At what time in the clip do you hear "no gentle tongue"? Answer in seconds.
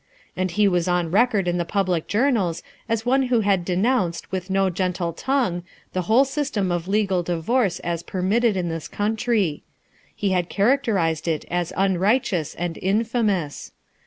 4.49-5.61